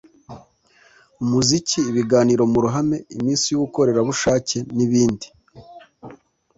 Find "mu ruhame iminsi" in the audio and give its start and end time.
2.51-3.45